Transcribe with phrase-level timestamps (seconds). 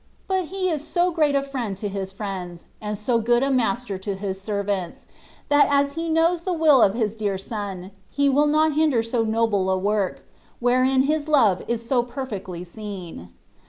[0.27, 3.99] But He is so great a friend to His friends, and so good a Master
[3.99, 5.05] to His servants,
[5.49, 9.21] that as He knows the will of His dear Son, He will not hinder so
[9.23, 10.25] noble a work,
[10.59, 13.29] wherein His love is so perfectly seen.